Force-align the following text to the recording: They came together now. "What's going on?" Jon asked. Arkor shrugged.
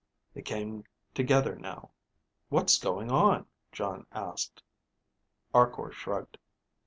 They 0.33 0.41
came 0.41 0.85
together 1.13 1.55
now. 1.55 1.91
"What's 2.49 2.79
going 2.79 3.11
on?" 3.11 3.45
Jon 3.71 4.07
asked. 4.11 4.63
Arkor 5.53 5.91
shrugged. 5.91 6.39